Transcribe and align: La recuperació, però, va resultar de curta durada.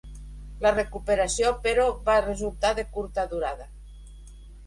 La 0.65 0.69
recuperació, 0.75 1.51
però, 1.67 1.85
va 2.09 2.15
resultar 2.27 2.73
de 2.79 2.87
curta 2.97 3.27
durada. 3.37 3.71